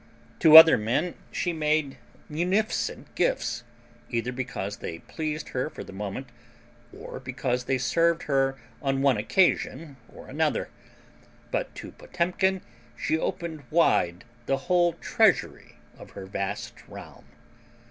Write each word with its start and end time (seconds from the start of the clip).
To 0.39 0.57
other 0.57 0.79
men 0.79 1.13
she 1.31 1.53
made 1.53 1.97
munificent 2.27 3.13
gifts, 3.13 3.63
either 4.09 4.31
because 4.31 4.77
they 4.77 4.97
pleased 4.97 5.49
her 5.49 5.69
for 5.69 5.83
the 5.83 5.93
moment 5.93 6.27
or 6.91 7.19
because 7.19 7.65
they 7.65 7.77
served 7.77 8.23
her 8.23 8.57
on 8.81 9.03
one 9.03 9.17
occasion 9.17 9.97
or 10.11 10.27
another; 10.27 10.69
but 11.51 11.75
to 11.75 11.91
Potemkin 11.91 12.61
she 12.99 13.15
opened 13.15 13.61
wide 13.69 14.23
the 14.47 14.57
whole 14.57 14.93
treasury 14.93 15.75
of 15.99 16.09
her 16.17 16.25
vast 16.25 16.87
realm. 16.87 17.25